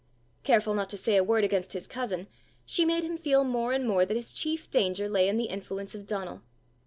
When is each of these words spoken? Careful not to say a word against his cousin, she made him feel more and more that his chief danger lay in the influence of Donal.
Careful 0.41 0.73
not 0.73 0.89
to 0.89 0.97
say 0.97 1.15
a 1.15 1.23
word 1.23 1.43
against 1.43 1.73
his 1.73 1.85
cousin, 1.85 2.25
she 2.65 2.85
made 2.85 3.03
him 3.03 3.19
feel 3.19 3.43
more 3.43 3.71
and 3.71 3.87
more 3.87 4.03
that 4.03 4.17
his 4.17 4.33
chief 4.33 4.67
danger 4.67 5.07
lay 5.07 5.27
in 5.29 5.37
the 5.37 5.43
influence 5.43 5.93
of 5.93 6.07
Donal. 6.07 6.41